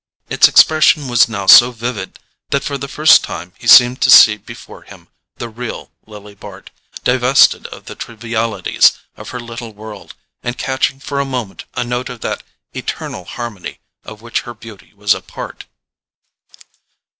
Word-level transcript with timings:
Its 0.29 0.47
expression 0.47 1.07
was 1.07 1.29
now 1.29 1.45
so 1.45 1.69
vivid 1.71 2.17
that 2.49 2.63
for 2.63 2.75
the 2.75 2.87
first 2.87 3.23
time 3.23 3.53
he 3.59 3.67
seemed 3.67 4.01
to 4.01 4.09
see 4.09 4.35
before 4.35 4.81
him 4.81 5.07
the 5.35 5.47
real 5.47 5.91
Lily 6.07 6.33
Bart, 6.33 6.71
divested 7.03 7.67
of 7.67 7.85
the 7.85 7.93
trivialities 7.93 8.93
of 9.15 9.29
her 9.29 9.39
little 9.39 9.73
world, 9.73 10.15
and 10.41 10.57
catching 10.57 10.99
for 10.99 11.19
a 11.19 11.23
moment 11.23 11.65
a 11.75 11.83
note 11.83 12.09
of 12.09 12.21
that 12.21 12.41
eternal 12.73 13.25
harmony 13.25 13.77
of 14.03 14.23
which 14.23 14.41
her 14.41 14.55
beauty 14.55 14.91
was 14.95 15.13
a 15.13 15.21
part. 15.21 15.65